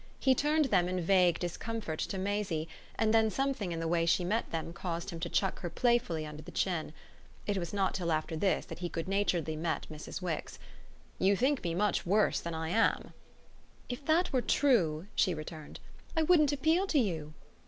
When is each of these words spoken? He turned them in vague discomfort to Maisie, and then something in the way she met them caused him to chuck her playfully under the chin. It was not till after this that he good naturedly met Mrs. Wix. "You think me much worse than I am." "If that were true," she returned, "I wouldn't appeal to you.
He 0.19 0.33
turned 0.33 0.65
them 0.65 0.89
in 0.89 0.99
vague 0.99 1.37
discomfort 1.37 1.99
to 1.99 2.17
Maisie, 2.17 2.67
and 2.95 3.13
then 3.13 3.29
something 3.29 3.71
in 3.71 3.79
the 3.79 3.87
way 3.87 4.07
she 4.07 4.23
met 4.25 4.49
them 4.49 4.73
caused 4.73 5.11
him 5.11 5.19
to 5.19 5.29
chuck 5.29 5.59
her 5.59 5.69
playfully 5.69 6.25
under 6.25 6.41
the 6.41 6.49
chin. 6.49 6.91
It 7.45 7.59
was 7.59 7.71
not 7.71 7.93
till 7.93 8.11
after 8.11 8.35
this 8.35 8.65
that 8.65 8.79
he 8.79 8.89
good 8.89 9.07
naturedly 9.07 9.55
met 9.55 9.85
Mrs. 9.91 10.19
Wix. 10.19 10.57
"You 11.19 11.35
think 11.35 11.63
me 11.63 11.75
much 11.75 12.03
worse 12.03 12.39
than 12.39 12.55
I 12.55 12.69
am." 12.69 13.13
"If 13.89 14.03
that 14.05 14.33
were 14.33 14.41
true," 14.41 15.05
she 15.15 15.35
returned, 15.35 15.79
"I 16.17 16.23
wouldn't 16.23 16.51
appeal 16.51 16.87
to 16.87 16.97
you. 16.97 17.35